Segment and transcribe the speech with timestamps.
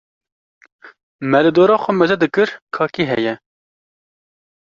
[1.29, 3.33] me li dora xwe mêzedikir ka kî heye.